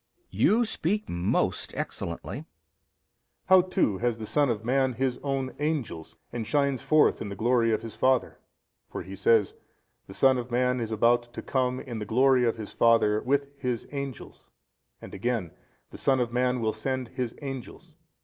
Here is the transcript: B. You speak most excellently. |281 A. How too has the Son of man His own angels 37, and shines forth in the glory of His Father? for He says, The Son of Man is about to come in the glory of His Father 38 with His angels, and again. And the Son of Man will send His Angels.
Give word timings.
B. 0.31 0.37
You 0.39 0.65
speak 0.65 1.07
most 1.07 1.75
excellently. 1.75 2.37
|281 2.39 2.41
A. 2.41 2.45
How 3.49 3.61
too 3.61 3.97
has 3.99 4.17
the 4.17 4.25
Son 4.25 4.49
of 4.49 4.65
man 4.65 4.93
His 4.93 5.19
own 5.19 5.53
angels 5.59 6.13
37, 6.31 6.35
and 6.39 6.47
shines 6.47 6.81
forth 6.81 7.21
in 7.21 7.29
the 7.29 7.35
glory 7.35 7.71
of 7.71 7.83
His 7.83 7.95
Father? 7.95 8.39
for 8.89 9.03
He 9.03 9.15
says, 9.15 9.53
The 10.07 10.15
Son 10.15 10.39
of 10.39 10.49
Man 10.49 10.79
is 10.79 10.91
about 10.91 11.31
to 11.35 11.43
come 11.43 11.79
in 11.79 11.99
the 11.99 12.05
glory 12.05 12.45
of 12.45 12.57
His 12.57 12.71
Father 12.73 13.17
38 13.19 13.27
with 13.27 13.49
His 13.59 13.87
angels, 13.91 14.47
and 14.99 15.13
again. 15.13 15.43
And 15.43 15.53
the 15.91 15.99
Son 15.99 16.19
of 16.19 16.33
Man 16.33 16.61
will 16.61 16.73
send 16.73 17.09
His 17.09 17.35
Angels. 17.43 17.93